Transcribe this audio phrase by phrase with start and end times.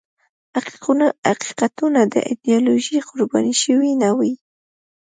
[1.27, 4.33] حقیقتونه د ایدیالوژیو قرباني شوي نه وي.